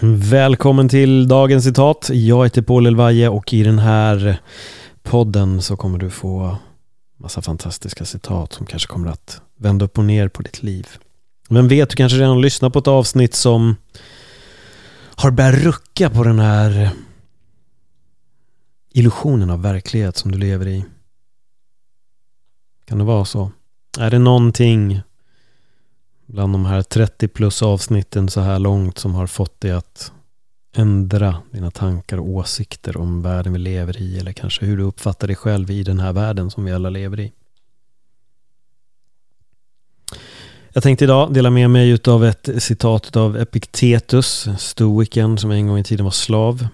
Välkommen 0.00 0.88
till 0.88 1.28
dagens 1.28 1.64
citat. 1.64 2.10
Jag 2.12 2.44
heter 2.44 2.62
Paul 2.62 2.86
Elvaje 2.86 3.28
och 3.28 3.52
i 3.52 3.62
den 3.62 3.78
här 3.78 4.40
podden 5.02 5.62
så 5.62 5.76
kommer 5.76 5.98
du 5.98 6.10
få 6.10 6.56
massa 7.18 7.42
fantastiska 7.42 8.04
citat 8.04 8.52
som 8.52 8.66
kanske 8.66 8.88
kommer 8.88 9.08
att 9.08 9.40
vända 9.58 9.84
upp 9.84 9.98
och 9.98 10.04
ner 10.04 10.28
på 10.28 10.42
ditt 10.42 10.62
liv. 10.62 10.88
Men 11.48 11.68
vet, 11.68 11.90
du 11.90 11.96
kanske 11.96 12.18
redan 12.18 12.40
lyssnat 12.40 12.72
på 12.72 12.78
ett 12.78 12.88
avsnitt 12.88 13.34
som 13.34 13.76
har 15.16 15.30
börjat 15.30 15.54
rucka 15.54 16.10
på 16.10 16.24
den 16.24 16.38
här 16.38 16.90
illusionen 18.92 19.50
av 19.50 19.62
verklighet 19.62 20.16
som 20.16 20.32
du 20.32 20.38
lever 20.38 20.68
i. 20.68 20.84
Kan 22.84 22.98
det 22.98 23.04
vara 23.04 23.24
så? 23.24 23.50
Är 23.98 24.10
det 24.10 24.18
någonting 24.18 25.00
bland 26.26 26.54
de 26.54 26.66
här 26.66 26.82
30 26.82 27.28
plus 27.28 27.62
avsnitten 27.62 28.28
så 28.28 28.40
här 28.40 28.58
långt 28.58 28.98
som 28.98 29.14
har 29.14 29.26
fått 29.26 29.60
dig 29.60 29.70
att 29.70 30.12
ändra 30.72 31.42
dina 31.50 31.70
tankar 31.70 32.18
och 32.18 32.28
åsikter 32.28 32.96
om 32.96 33.22
världen 33.22 33.52
vi 33.52 33.58
lever 33.58 34.02
i 34.02 34.18
eller 34.18 34.32
kanske 34.32 34.66
hur 34.66 34.76
du 34.76 34.82
uppfattar 34.82 35.26
dig 35.26 35.36
själv 35.36 35.70
i 35.70 35.82
den 35.82 36.00
här 36.00 36.12
världen 36.12 36.50
som 36.50 36.64
vi 36.64 36.72
alla 36.72 36.90
lever 36.90 37.20
i. 37.20 37.32
Jag 40.72 40.82
tänkte 40.82 41.04
idag 41.04 41.34
dela 41.34 41.50
med 41.50 41.70
mig 41.70 41.98
av 42.06 42.24
ett 42.24 42.48
citat 42.58 43.16
av 43.16 43.36
Epiktetus, 43.36 44.48
stoikern 44.58 45.38
som 45.38 45.50
en 45.50 45.66
gång 45.66 45.78
i 45.78 45.84
tiden 45.84 46.04
var 46.04 46.10
slav. 46.10 46.68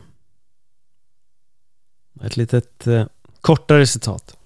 Ett 2.24 2.36
litet 2.36 2.86
eh, 2.86 3.06
kortare 3.40 3.86
citat. 3.86 4.36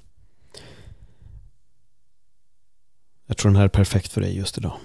Jag 3.27 3.37
tror 3.37 3.51
den 3.51 3.57
här 3.57 3.65
är 3.65 3.69
perfekt 3.69 4.13
för 4.13 4.21
dig 4.21 4.37
just 4.37 4.59
idag. 4.59 4.79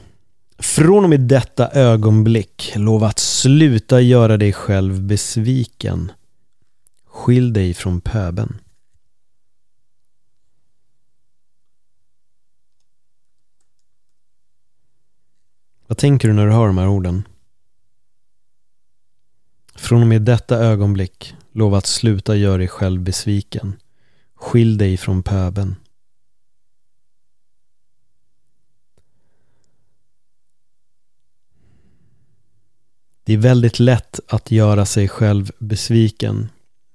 Från 0.62 1.04
och 1.04 1.10
med 1.10 1.20
detta 1.22 1.72
ögonblick, 1.72 2.74
lova 2.76 3.08
att 3.08 3.20
sluta 3.20 4.02
göra 4.02 4.38
dig 4.38 4.54
själv 4.54 5.02
besviken. 5.02 6.12
Skilj 7.06 7.54
dig 7.54 7.74
från 7.74 8.02
pöben. 8.02 8.58
Vad 15.88 15.98
tänker 15.98 16.28
du 16.28 16.34
när 16.34 16.46
du 16.46 16.52
hör 16.52 16.68
de 16.68 16.78
här 16.78 16.88
orden? 16.88 17.28
Från 19.76 20.02
och 20.02 20.08
med 20.08 20.22
detta 20.22 20.58
ögonblick, 20.58 21.36
lova 21.52 21.78
att 21.78 21.86
sluta 21.86 22.36
göra 22.36 22.58
dig 22.58 22.68
själv 22.68 23.02
besviken. 23.02 23.76
Skilj 24.36 24.78
dig 24.78 24.98
från 24.98 25.24
pöben. 25.24 25.76
Det 33.24 33.34
är 33.34 33.38
väldigt 33.38 33.80
lätt 33.80 34.20
att 34.28 34.52
göra 34.52 34.86
sig 34.86 35.08
själv 35.08 35.52
besviken, 35.60 36.50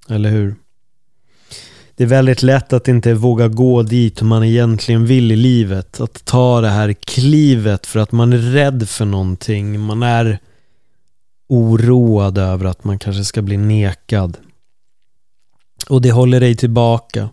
eller 0.08 0.30
hur? 0.30 0.56
Det 1.96 2.04
är 2.04 2.08
väldigt 2.08 2.42
lätt 2.42 2.72
att 2.72 2.88
inte 2.88 3.14
våga 3.14 3.48
gå 3.48 3.82
dit 3.82 4.22
man 4.22 4.44
egentligen 4.44 5.06
vill 5.06 5.32
i 5.32 5.36
livet. 5.36 6.00
Att 6.00 6.24
ta 6.24 6.60
det 6.60 6.68
här 6.68 6.92
klivet 6.92 7.86
för 7.86 8.00
att 8.00 8.12
man 8.12 8.32
är 8.32 8.38
rädd 8.38 8.88
för 8.88 9.04
någonting. 9.04 9.80
Man 9.80 10.02
är 10.02 10.38
oroad 11.48 12.38
över 12.38 12.64
att 12.64 12.84
man 12.84 12.98
kanske 12.98 13.24
ska 13.24 13.42
bli 13.42 13.56
nekad. 13.56 14.36
Och 15.88 16.02
det 16.02 16.12
håller 16.12 16.40
dig 16.40 16.56
tillbaka. 16.56 17.28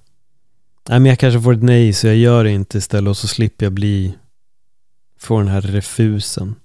Nej 0.89 0.99
men 0.99 1.09
jag 1.09 1.19
kanske 1.19 1.41
får 1.41 1.53
ett 1.53 1.63
nej 1.63 1.93
så 1.93 2.07
jag 2.07 2.15
gör 2.15 2.43
det 2.43 2.51
inte 2.51 2.77
istället 2.77 3.09
och 3.09 3.17
så 3.17 3.27
slipper 3.27 3.65
jag 3.65 3.73
bli 3.73 4.13
Få 5.19 5.39
den 5.39 5.47
här 5.47 5.61
refusen 5.61 6.55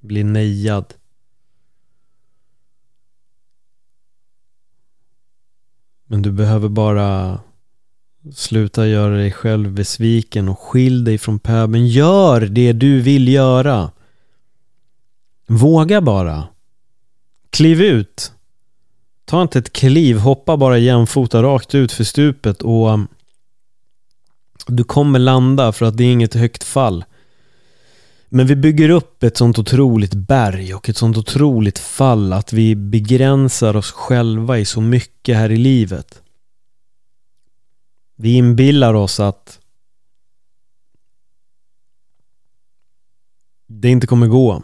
Bli 0.00 0.24
nejad 0.24 0.84
Men 6.14 6.22
du 6.22 6.32
behöver 6.32 6.68
bara 6.68 7.40
sluta 8.34 8.86
göra 8.86 9.16
dig 9.16 9.32
själv 9.32 9.72
besviken 9.72 10.48
och 10.48 10.58
skilj 10.58 11.04
dig 11.04 11.18
från 11.18 11.38
pöbeln. 11.38 11.86
Gör 11.86 12.40
det 12.40 12.72
du 12.72 13.00
vill 13.00 13.28
göra. 13.28 13.90
Våga 15.46 16.00
bara. 16.00 16.44
Kliv 17.50 17.82
ut. 17.82 18.32
Ta 19.24 19.42
inte 19.42 19.58
ett 19.58 19.72
kliv, 19.72 20.18
hoppa 20.18 20.56
bara 20.56 20.78
jämfota 20.78 21.42
rakt 21.42 21.74
ut 21.74 21.92
för 21.92 22.04
stupet 22.04 22.62
och 22.62 22.98
du 24.66 24.84
kommer 24.84 25.18
landa 25.18 25.72
för 25.72 25.86
att 25.86 25.96
det 25.96 26.04
är 26.04 26.12
inget 26.12 26.34
högt 26.34 26.64
fall. 26.64 27.04
Men 28.36 28.46
vi 28.46 28.56
bygger 28.56 28.88
upp 28.88 29.22
ett 29.22 29.36
sånt 29.36 29.58
otroligt 29.58 30.14
berg 30.14 30.74
och 30.74 30.88
ett 30.88 30.96
sånt 30.96 31.16
otroligt 31.16 31.78
fall 31.78 32.32
att 32.32 32.52
vi 32.52 32.76
begränsar 32.76 33.76
oss 33.76 33.92
själva 33.92 34.58
i 34.58 34.64
så 34.64 34.80
mycket 34.80 35.36
här 35.36 35.50
i 35.50 35.56
livet. 35.56 36.22
Vi 38.16 38.34
inbillar 38.34 38.94
oss 38.94 39.20
att 39.20 39.60
det 43.66 43.88
inte 43.88 44.06
kommer 44.06 44.26
gå. 44.26 44.62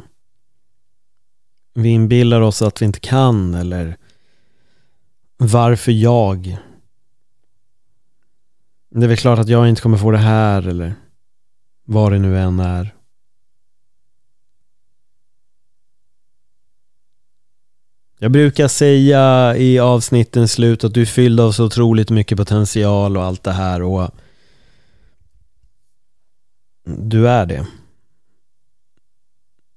Vi 1.74 1.88
inbillar 1.88 2.40
oss 2.40 2.62
att 2.62 2.82
vi 2.82 2.86
inte 2.86 3.00
kan 3.00 3.54
eller 3.54 3.96
varför 5.36 5.92
jag? 5.92 6.56
Det 8.90 9.04
är 9.04 9.08
väl 9.08 9.16
klart 9.16 9.38
att 9.38 9.48
jag 9.48 9.68
inte 9.68 9.82
kommer 9.82 9.98
få 9.98 10.10
det 10.10 10.18
här 10.18 10.68
eller 10.68 10.94
vad 11.84 12.12
det 12.12 12.18
nu 12.18 12.38
än 12.38 12.60
är. 12.60 12.99
Jag 18.22 18.32
brukar 18.32 18.68
säga 18.68 19.56
i 19.56 19.78
avsnittens 19.78 20.52
slut 20.52 20.84
att 20.84 20.94
du 20.94 21.02
är 21.02 21.06
fylld 21.06 21.40
av 21.40 21.52
så 21.52 21.64
otroligt 21.64 22.10
mycket 22.10 22.38
potential 22.38 23.16
och 23.16 23.24
allt 23.24 23.42
det 23.42 23.52
här 23.52 23.82
och 23.82 24.10
du 26.84 27.28
är 27.28 27.46
det. 27.46 27.66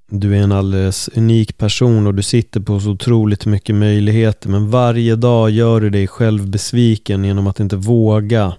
Du 0.09 0.37
är 0.37 0.41
en 0.41 0.51
alldeles 0.51 1.09
unik 1.15 1.57
person 1.57 2.07
och 2.07 2.13
du 2.13 2.23
sitter 2.23 2.59
på 2.59 2.79
så 2.79 2.89
otroligt 2.91 3.45
mycket 3.45 3.75
möjligheter 3.75 4.49
men 4.49 4.69
varje 4.69 5.15
dag 5.15 5.49
gör 5.49 5.81
du 5.81 5.89
dig 5.89 6.07
själv 6.07 6.49
besviken 6.49 7.25
genom 7.25 7.47
att 7.47 7.59
inte 7.59 7.75
våga. 7.75 8.55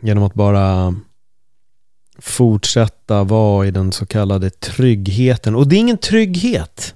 Genom 0.00 0.24
att 0.24 0.34
bara 0.34 0.94
fortsätta 2.18 3.24
vara 3.24 3.66
i 3.66 3.70
den 3.70 3.92
så 3.92 4.06
kallade 4.06 4.50
tryggheten. 4.50 5.54
Och 5.54 5.68
det 5.68 5.76
är 5.76 5.80
ingen 5.80 5.98
trygghet. 5.98 6.94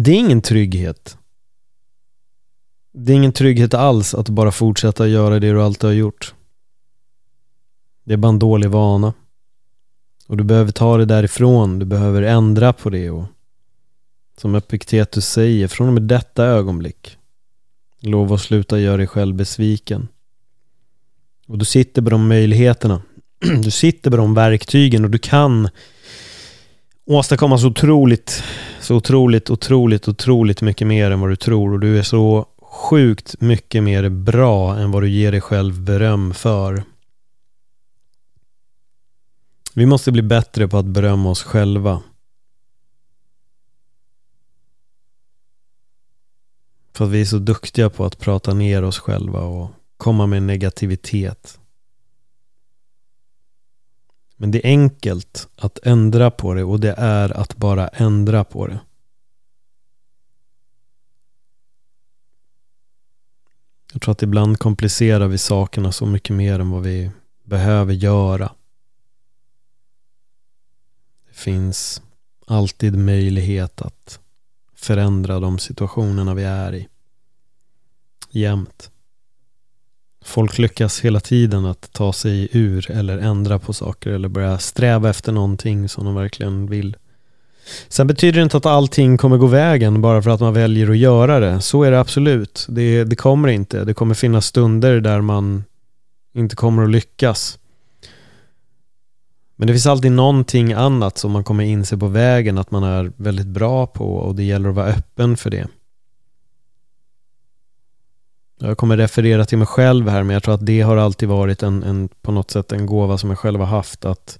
Det 0.00 0.10
är 0.10 0.18
ingen 0.18 0.42
trygghet. 0.42 1.18
Det 2.92 3.12
är 3.12 3.16
ingen 3.16 3.32
trygghet 3.32 3.74
alls 3.74 4.14
att 4.14 4.28
bara 4.28 4.52
fortsätta 4.52 5.08
göra 5.08 5.38
det 5.38 5.52
du 5.52 5.62
alltid 5.62 5.84
har 5.84 5.94
gjort. 5.94 6.34
Det 8.04 8.12
är 8.12 8.16
bara 8.16 8.28
en 8.28 8.38
dålig 8.38 8.70
vana. 8.70 9.14
Och 10.26 10.36
du 10.36 10.44
behöver 10.44 10.72
ta 10.72 10.96
det 10.96 11.04
därifrån, 11.04 11.78
du 11.78 11.86
behöver 11.86 12.22
ändra 12.22 12.72
på 12.72 12.90
det 12.90 13.10
och 13.10 13.24
som 14.36 14.54
Epiktetus 14.54 15.28
säger, 15.28 15.68
från 15.68 15.88
och 15.88 15.94
med 15.94 16.02
detta 16.02 16.44
ögonblick 16.44 17.18
lov 18.00 18.32
att 18.32 18.40
sluta 18.40 18.78
göra 18.78 18.96
dig 18.96 19.06
själv 19.06 19.34
besviken. 19.34 20.08
Och 21.46 21.58
du 21.58 21.64
sitter 21.64 22.02
med 22.02 22.12
de 22.12 22.28
möjligheterna. 22.28 23.02
Du 23.62 23.70
sitter 23.70 24.10
med 24.10 24.18
de 24.18 24.34
verktygen 24.34 25.04
och 25.04 25.10
du 25.10 25.18
kan 25.18 25.68
åstadkomma 27.06 27.58
så 27.58 27.66
otroligt, 27.66 28.42
så 28.88 28.96
otroligt, 28.96 29.50
otroligt, 29.50 30.08
otroligt 30.08 30.62
mycket 30.62 30.86
mer 30.86 31.10
än 31.10 31.20
vad 31.20 31.30
du 31.30 31.36
tror 31.36 31.72
och 31.72 31.80
du 31.80 31.98
är 31.98 32.02
så 32.02 32.46
sjukt 32.62 33.40
mycket 33.40 33.82
mer 33.82 34.08
bra 34.08 34.76
än 34.76 34.90
vad 34.90 35.02
du 35.02 35.08
ger 35.08 35.32
dig 35.32 35.40
själv 35.40 35.80
beröm 35.80 36.34
för. 36.34 36.82
Vi 39.74 39.86
måste 39.86 40.12
bli 40.12 40.22
bättre 40.22 40.68
på 40.68 40.78
att 40.78 40.86
berömma 40.86 41.30
oss 41.30 41.42
själva. 41.42 42.02
För 46.92 47.04
att 47.04 47.10
vi 47.10 47.20
är 47.20 47.24
så 47.24 47.38
duktiga 47.38 47.90
på 47.90 48.04
att 48.04 48.18
prata 48.18 48.54
ner 48.54 48.84
oss 48.84 48.98
själva 48.98 49.40
och 49.40 49.70
komma 49.96 50.26
med 50.26 50.42
negativitet. 50.42 51.57
Men 54.40 54.50
det 54.50 54.66
är 54.66 54.70
enkelt 54.70 55.48
att 55.56 55.78
ändra 55.82 56.30
på 56.30 56.54
det 56.54 56.64
och 56.64 56.80
det 56.80 56.94
är 56.98 57.36
att 57.36 57.56
bara 57.56 57.88
ändra 57.88 58.44
på 58.44 58.66
det. 58.66 58.80
Jag 63.92 64.02
tror 64.02 64.12
att 64.12 64.22
ibland 64.22 64.58
komplicerar 64.58 65.28
vi 65.28 65.38
sakerna 65.38 65.92
så 65.92 66.06
mycket 66.06 66.36
mer 66.36 66.60
än 66.60 66.70
vad 66.70 66.82
vi 66.82 67.10
behöver 67.44 67.92
göra. 67.92 68.52
Det 71.28 71.34
finns 71.34 72.02
alltid 72.46 72.98
möjlighet 72.98 73.82
att 73.82 74.20
förändra 74.74 75.40
de 75.40 75.58
situationerna 75.58 76.34
vi 76.34 76.44
är 76.44 76.74
i. 76.74 76.88
Jämt. 78.30 78.90
Folk 80.24 80.58
lyckas 80.58 81.00
hela 81.00 81.20
tiden 81.20 81.64
att 81.64 81.92
ta 81.92 82.12
sig 82.12 82.48
ur 82.52 82.90
eller 82.90 83.18
ändra 83.18 83.58
på 83.58 83.72
saker 83.72 84.10
eller 84.10 84.28
börja 84.28 84.58
sträva 84.58 85.10
efter 85.10 85.32
någonting 85.32 85.88
som 85.88 86.04
de 86.04 86.14
verkligen 86.14 86.66
vill 86.66 86.96
Sen 87.88 88.06
betyder 88.06 88.38
det 88.38 88.42
inte 88.42 88.56
att 88.56 88.66
allting 88.66 89.16
kommer 89.16 89.36
gå 89.36 89.46
vägen 89.46 90.00
bara 90.00 90.22
för 90.22 90.30
att 90.30 90.40
man 90.40 90.54
väljer 90.54 90.90
att 90.90 90.96
göra 90.96 91.40
det. 91.40 91.60
Så 91.60 91.82
är 91.82 91.90
det 91.90 92.00
absolut. 92.00 92.66
Det, 92.68 93.04
det 93.04 93.16
kommer 93.16 93.48
inte. 93.48 93.84
Det 93.84 93.94
kommer 93.94 94.14
finnas 94.14 94.46
stunder 94.46 95.00
där 95.00 95.20
man 95.20 95.64
inte 96.34 96.56
kommer 96.56 96.82
att 96.82 96.90
lyckas. 96.90 97.58
Men 99.56 99.66
det 99.66 99.72
finns 99.72 99.86
alltid 99.86 100.12
någonting 100.12 100.72
annat 100.72 101.18
som 101.18 101.32
man 101.32 101.44
kommer 101.44 101.64
inse 101.64 101.96
på 101.96 102.06
vägen 102.06 102.58
att 102.58 102.70
man 102.70 102.82
är 102.82 103.12
väldigt 103.16 103.46
bra 103.46 103.86
på 103.86 104.16
och 104.16 104.34
det 104.34 104.44
gäller 104.44 104.68
att 104.68 104.74
vara 104.74 104.86
öppen 104.86 105.36
för 105.36 105.50
det. 105.50 105.66
Jag 108.58 108.78
kommer 108.78 108.96
referera 108.96 109.44
till 109.44 109.58
mig 109.58 109.66
själv 109.66 110.08
här 110.08 110.22
men 110.22 110.34
jag 110.34 110.42
tror 110.42 110.54
att 110.54 110.66
det 110.66 110.80
har 110.80 110.96
alltid 110.96 111.28
varit 111.28 111.62
en, 111.62 111.82
en 111.82 112.08
på 112.08 112.32
något 112.32 112.50
sätt 112.50 112.72
en 112.72 112.86
gåva 112.86 113.18
som 113.18 113.30
jag 113.30 113.38
själv 113.38 113.60
har 113.60 113.66
haft 113.66 114.04
att 114.04 114.38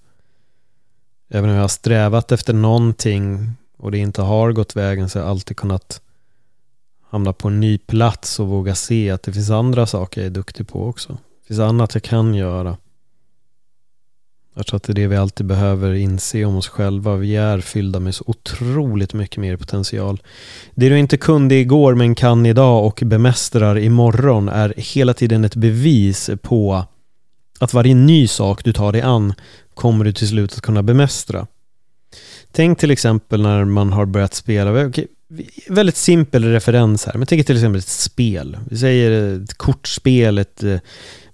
även 1.28 1.50
om 1.50 1.56
jag 1.56 1.62
har 1.62 1.68
strävat 1.68 2.32
efter 2.32 2.52
någonting 2.52 3.52
och 3.76 3.90
det 3.90 3.98
inte 3.98 4.22
har 4.22 4.52
gått 4.52 4.76
vägen 4.76 5.08
så 5.08 5.18
har 5.18 5.24
jag 5.24 5.30
alltid 5.30 5.56
kunnat 5.56 6.00
hamna 7.10 7.32
på 7.32 7.48
en 7.48 7.60
ny 7.60 7.78
plats 7.78 8.40
och 8.40 8.48
våga 8.48 8.74
se 8.74 9.10
att 9.10 9.22
det 9.22 9.32
finns 9.32 9.50
andra 9.50 9.86
saker 9.86 10.20
jag 10.20 10.26
är 10.26 10.30
duktig 10.30 10.68
på 10.68 10.86
också. 10.86 11.12
Det 11.12 11.46
finns 11.46 11.60
annat 11.60 11.94
jag 11.94 12.02
kan 12.02 12.34
göra. 12.34 12.76
Jag 14.58 14.66
tror 14.66 14.76
att 14.76 14.82
det 14.82 14.92
är 14.92 14.94
det 14.94 15.06
vi 15.06 15.16
alltid 15.16 15.46
behöver 15.46 15.94
inse 15.94 16.44
om 16.44 16.56
oss 16.56 16.68
själva. 16.68 17.16
Vi 17.16 17.36
är 17.36 17.60
fyllda 17.60 18.00
med 18.00 18.14
så 18.14 18.24
otroligt 18.26 19.14
mycket 19.14 19.36
mer 19.36 19.56
potential. 19.56 20.22
Det 20.74 20.88
du 20.88 20.98
inte 20.98 21.16
kunde 21.16 21.54
igår 21.54 21.94
men 21.94 22.14
kan 22.14 22.46
idag 22.46 22.86
och 22.86 23.02
bemästrar 23.04 23.78
imorgon 23.78 24.48
är 24.48 24.74
hela 24.76 25.14
tiden 25.14 25.44
ett 25.44 25.56
bevis 25.56 26.30
på 26.42 26.84
att 27.58 27.74
varje 27.74 27.94
ny 27.94 28.28
sak 28.28 28.64
du 28.64 28.72
tar 28.72 28.92
dig 28.92 29.00
an 29.00 29.34
kommer 29.74 30.04
du 30.04 30.12
till 30.12 30.28
slut 30.28 30.52
att 30.52 30.60
kunna 30.60 30.82
bemästra. 30.82 31.46
Tänk 32.52 32.78
till 32.78 32.90
exempel 32.90 33.42
när 33.42 33.64
man 33.64 33.92
har 33.92 34.06
börjat 34.06 34.34
spela, 34.34 34.86
okay, 34.86 35.06
väldigt 35.68 35.96
simpel 35.96 36.44
referens 36.44 37.06
här, 37.06 37.14
men 37.14 37.26
tänk 37.26 37.46
till 37.46 37.56
exempel 37.56 37.78
ett 37.78 37.88
spel. 37.88 38.58
Vi 38.70 38.76
säger 38.76 39.42
ett 39.42 39.54
kortspel, 39.54 40.38
ett 40.38 40.62
eh, 40.62 40.78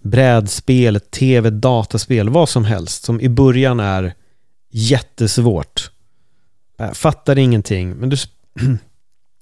brädspel, 0.05 1.01
tv, 1.01 1.51
dataspel, 1.51 2.29
vad 2.29 2.49
som 2.49 2.65
helst 2.65 3.05
som 3.05 3.21
i 3.21 3.29
början 3.29 3.81
är 3.81 4.15
jättesvårt. 4.71 5.91
Fattar 6.93 7.39
ingenting, 7.39 7.91
men 7.95 8.09
du, 8.09 8.17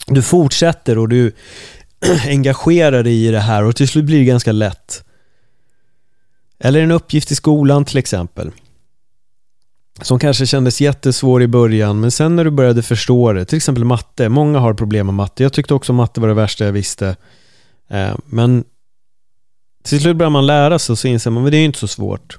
du 0.07 0.23
fortsätter 0.23 0.99
och 0.99 1.09
du 1.09 1.33
engagerar 2.27 3.03
dig 3.03 3.27
i 3.27 3.31
det 3.31 3.41
här 3.41 3.65
och 3.65 3.77
till 3.77 3.89
slut 3.89 4.05
blir 4.05 4.19
det 4.19 4.25
ganska 4.25 4.53
lätt. 4.53 5.05
Eller 6.59 6.81
en 6.81 6.91
uppgift 6.91 7.31
i 7.31 7.35
skolan 7.35 7.85
till 7.85 7.99
exempel. 7.99 8.51
Som 10.03 10.19
kanske 10.19 10.47
kändes 10.47 10.81
jättesvår 10.81 11.43
i 11.43 11.49
början, 11.49 12.01
men 12.01 12.11
sen 12.11 12.37
när 12.37 12.45
du 12.45 12.51
började 12.51 12.83
förstå 12.83 13.33
det, 13.33 13.45
till 13.45 13.57
exempel 13.57 13.85
matte. 13.85 14.29
Många 14.29 14.59
har 14.59 14.75
problem 14.75 15.07
med 15.07 15.15
matte. 15.15 15.43
Jag 15.43 15.53
tyckte 15.53 15.75
också 15.75 15.93
matte 15.93 16.21
var 16.21 16.29
det 16.29 16.35
värsta 16.35 16.65
jag 16.65 16.73
visste. 16.73 17.17
Eh, 17.91 18.17
men 18.27 18.65
till 19.83 20.01
slut 20.01 20.17
börjar 20.17 20.31
man 20.31 20.47
lära 20.47 20.79
sig 20.79 20.93
och 20.93 20.99
så 20.99 21.09
inser 21.09 21.31
man 21.31 21.45
att 21.45 21.51
det 21.51 21.57
är 21.57 21.65
inte 21.65 21.79
så 21.79 21.89
svårt. 21.89 22.39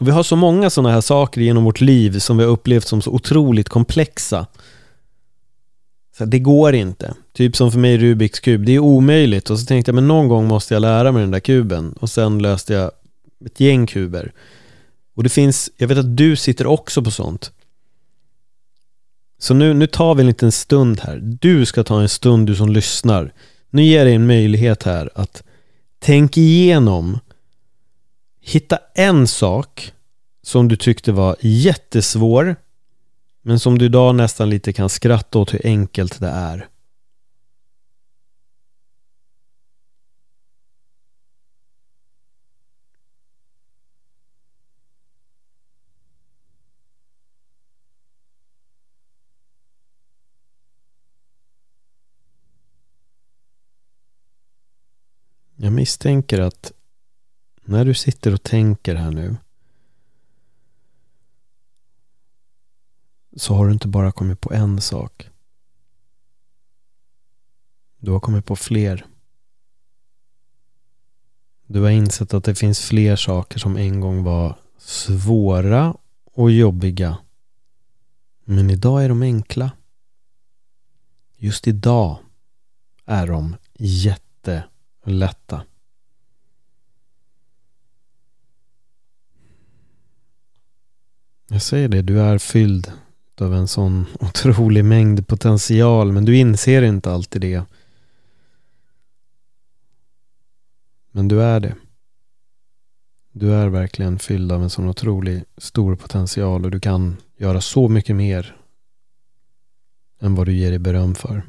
vi 0.00 0.10
har 0.10 0.22
så 0.22 0.36
många 0.36 0.70
sådana 0.70 0.90
här 0.94 1.00
saker 1.00 1.40
genom 1.40 1.64
vårt 1.64 1.80
liv 1.80 2.18
som 2.18 2.36
vi 2.36 2.44
har 2.44 2.50
upplevt 2.50 2.86
som 2.86 3.02
så 3.02 3.10
otroligt 3.10 3.68
komplexa. 3.68 4.46
Så 6.18 6.24
det 6.24 6.38
går 6.38 6.74
inte. 6.74 7.14
Typ 7.32 7.56
som 7.56 7.72
för 7.72 7.78
mig 7.78 7.98
Rubiks 7.98 8.40
kub. 8.40 8.66
Det 8.66 8.72
är 8.72 8.78
omöjligt. 8.78 9.50
Och 9.50 9.60
så 9.60 9.66
tänkte 9.66 9.88
jag, 9.88 9.94
men 9.94 10.08
någon 10.08 10.28
gång 10.28 10.48
måste 10.48 10.74
jag 10.74 10.80
lära 10.80 11.12
mig 11.12 11.20
den 11.20 11.30
där 11.30 11.40
kuben. 11.40 11.92
Och 11.92 12.10
sen 12.10 12.42
löste 12.42 12.74
jag 12.74 12.90
ett 13.46 13.60
gäng 13.60 13.86
kuber. 13.86 14.32
Och 15.14 15.22
det 15.22 15.28
finns, 15.28 15.70
jag 15.76 15.88
vet 15.88 15.98
att 15.98 16.16
du 16.16 16.36
sitter 16.36 16.66
också 16.66 17.02
på 17.02 17.10
sånt. 17.10 17.52
Så 19.38 19.54
nu, 19.54 19.74
nu 19.74 19.86
tar 19.86 20.14
vi 20.14 20.20
en 20.20 20.26
liten 20.26 20.52
stund 20.52 21.00
här. 21.00 21.20
Du 21.22 21.66
ska 21.66 21.84
ta 21.84 22.02
en 22.02 22.08
stund, 22.08 22.46
du 22.46 22.56
som 22.56 22.68
lyssnar. 22.68 23.32
Nu 23.74 23.82
ger 23.82 23.98
jag 23.98 24.06
dig 24.06 24.14
en 24.14 24.26
möjlighet 24.26 24.82
här 24.82 25.10
att 25.14 25.42
tänk 25.98 26.36
igenom, 26.36 27.18
hitta 28.40 28.78
en 28.94 29.26
sak 29.26 29.92
som 30.42 30.68
du 30.68 30.76
tyckte 30.76 31.12
var 31.12 31.36
jättesvår, 31.40 32.56
men 33.42 33.58
som 33.58 33.78
du 33.78 33.84
idag 33.84 34.14
nästan 34.14 34.50
lite 34.50 34.72
kan 34.72 34.88
skratta 34.88 35.38
åt 35.38 35.54
hur 35.54 35.66
enkelt 35.66 36.20
det 36.20 36.28
är. 36.28 36.68
Misstänker 55.84 56.40
att 56.40 56.72
när 57.64 57.84
du 57.84 57.94
sitter 57.94 58.34
och 58.34 58.42
tänker 58.42 58.94
här 58.94 59.10
nu 59.10 59.36
så 63.36 63.54
har 63.54 63.66
du 63.66 63.72
inte 63.72 63.88
bara 63.88 64.12
kommit 64.12 64.40
på 64.40 64.52
en 64.52 64.80
sak. 64.80 65.30
Du 67.98 68.10
har 68.10 68.20
kommit 68.20 68.46
på 68.46 68.56
fler. 68.56 69.06
Du 71.66 71.80
har 71.80 71.90
insett 71.90 72.34
att 72.34 72.44
det 72.44 72.54
finns 72.54 72.80
fler 72.80 73.16
saker 73.16 73.58
som 73.58 73.76
en 73.76 74.00
gång 74.00 74.22
var 74.22 74.58
svåra 74.78 75.96
och 76.24 76.50
jobbiga. 76.50 77.18
Men 78.44 78.70
idag 78.70 79.04
är 79.04 79.08
de 79.08 79.22
enkla. 79.22 79.72
Just 81.36 81.68
idag 81.68 82.18
är 83.04 83.26
de 83.26 83.56
jättelätta. 83.78 85.62
Jag 91.54 91.62
säger 91.62 91.88
det, 91.88 92.02
du 92.02 92.20
är 92.20 92.38
fylld 92.38 92.92
av 93.40 93.54
en 93.54 93.68
sån 93.68 94.06
otrolig 94.20 94.84
mängd 94.84 95.26
potential 95.26 96.12
men 96.12 96.24
du 96.24 96.36
inser 96.36 96.82
inte 96.82 97.12
alltid 97.12 97.40
det. 97.42 97.64
Men 101.10 101.28
du 101.28 101.42
är 101.42 101.60
det. 101.60 101.74
Du 103.32 103.52
är 103.54 103.68
verkligen 103.68 104.18
fylld 104.18 104.52
av 104.52 104.62
en 104.62 104.70
sån 104.70 104.88
otrolig 104.88 105.44
stor 105.56 105.96
potential 105.96 106.64
och 106.64 106.70
du 106.70 106.80
kan 106.80 107.16
göra 107.36 107.60
så 107.60 107.88
mycket 107.88 108.16
mer 108.16 108.56
än 110.20 110.34
vad 110.34 110.46
du 110.46 110.52
ger 110.52 110.70
dig 110.70 110.78
beröm 110.78 111.14
för. 111.14 111.42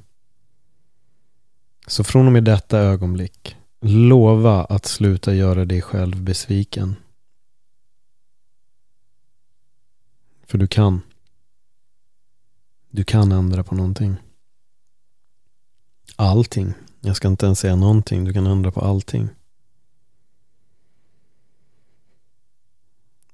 Så 1.87 2.03
från 2.03 2.25
och 2.25 2.33
med 2.33 2.43
detta 2.43 2.79
ögonblick, 2.79 3.55
lova 3.81 4.63
att 4.63 4.85
sluta 4.85 5.33
göra 5.33 5.65
dig 5.65 5.81
själv 5.81 6.21
besviken. 6.21 6.95
För 10.47 10.57
du 10.57 10.67
kan. 10.67 11.01
Du 12.89 13.03
kan 13.03 13.31
ändra 13.31 13.63
på 13.63 13.75
någonting. 13.75 14.15
Allting. 16.15 16.73
Jag 17.01 17.15
ska 17.15 17.27
inte 17.27 17.45
ens 17.45 17.59
säga 17.59 17.75
någonting. 17.75 18.23
Du 18.23 18.33
kan 18.33 18.47
ändra 18.47 18.71
på 18.71 18.81
allting. 18.81 19.29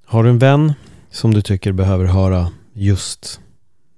Har 0.04 0.24
du 0.24 0.30
en 0.30 0.38
vän 0.38 0.72
som 1.10 1.34
du 1.34 1.42
tycker 1.42 1.72
behöver 1.72 2.04
höra 2.04 2.52
just 2.72 3.40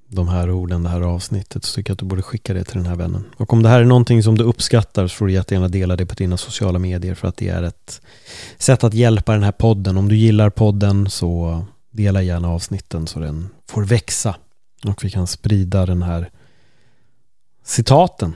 de 0.08 0.28
här 0.28 0.50
orden, 0.50 0.82
det 0.82 0.88
här 0.88 1.00
avsnittet, 1.00 1.64
så 1.64 1.74
tycker 1.74 1.90
jag 1.90 1.94
att 1.94 1.98
du 1.98 2.04
borde 2.04 2.22
skicka 2.22 2.54
det 2.54 2.64
till 2.64 2.76
den 2.76 2.86
här 2.86 2.96
vännen. 2.96 3.24
Och 3.36 3.52
om 3.52 3.62
det 3.62 3.68
här 3.68 3.80
är 3.80 3.84
någonting 3.84 4.22
som 4.22 4.38
du 4.38 4.44
uppskattar 4.44 5.06
så 5.06 5.16
får 5.16 5.26
du 5.26 5.32
jättegärna 5.32 5.68
dela 5.68 5.96
det 5.96 6.06
på 6.06 6.14
dina 6.14 6.36
sociala 6.36 6.78
medier 6.78 7.14
för 7.14 7.28
att 7.28 7.36
det 7.36 7.48
är 7.48 7.62
ett 7.62 8.00
sätt 8.58 8.84
att 8.84 8.94
hjälpa 8.94 9.32
den 9.32 9.42
här 9.42 9.52
podden. 9.52 9.96
Om 9.96 10.08
du 10.08 10.16
gillar 10.16 10.50
podden 10.50 11.10
så 11.10 11.64
dela 11.94 12.22
gärna 12.22 12.48
avsnitten 12.48 13.06
så 13.06 13.20
den 13.20 13.48
får 13.68 13.84
växa 13.84 14.36
och 14.84 15.04
vi 15.04 15.10
kan 15.10 15.26
sprida 15.26 15.86
den 15.86 16.02
här 16.02 16.30
citaten 17.64 18.34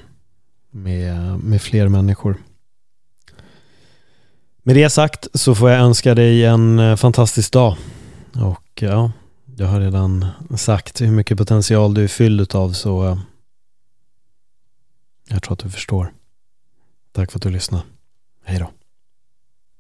med, 0.71 1.39
med 1.39 1.63
fler 1.63 1.89
människor. 1.89 2.37
Med 4.63 4.77
det 4.77 4.91
sagt 4.91 5.27
så 5.35 5.55
får 5.55 5.71
jag 5.71 5.81
önska 5.81 6.15
dig 6.15 6.45
en 6.45 6.79
eh, 6.79 6.97
fantastisk 6.97 7.53
dag 7.53 7.77
och 8.35 8.83
ja, 8.83 9.13
jag 9.57 9.67
har 9.67 9.81
redan 9.81 10.27
sagt 10.57 11.01
hur 11.01 11.11
mycket 11.11 11.39
potential 11.39 11.95
du 11.95 12.05
är 12.05 12.09
fylld 12.09 12.55
av 12.55 12.73
så 12.73 13.07
eh, 13.07 13.19
jag 15.29 15.43
tror 15.43 15.53
att 15.53 15.59
du 15.59 15.71
förstår. 15.71 16.13
Tack 17.13 17.33
för 17.33 17.39
att 17.39 17.43
du 17.43 17.51
lyssnade. 17.51 17.85
Hej 18.45 18.59
då. 18.59 18.78